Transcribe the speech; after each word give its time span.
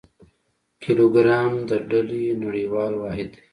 کیلوګرام 0.81 1.53
د 1.69 1.71
ډلي 1.89 2.25
نړیوال 2.43 2.93
واحد 3.01 3.27
دی. 3.35 3.43